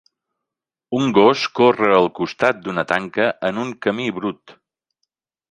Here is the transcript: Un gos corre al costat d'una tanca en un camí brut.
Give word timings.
Un 0.99 1.11
gos 1.17 1.43
corre 1.59 1.89
al 1.97 2.09
costat 2.21 2.63
d'una 2.65 2.85
tanca 2.93 3.29
en 3.51 3.61
un 3.67 3.75
camí 3.87 4.09
brut. 4.19 4.57